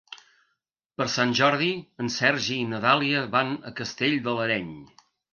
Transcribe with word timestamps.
Per 0.99 1.05
Sant 1.15 1.33
Jordi 1.39 1.67
en 2.03 2.09
Sergi 2.15 2.57
i 2.61 2.69
na 2.71 2.79
Dàlia 2.85 3.21
van 3.35 3.53
a 3.69 3.75
Castell 3.81 4.17
de 4.29 4.35
l'Areny. 4.39 4.73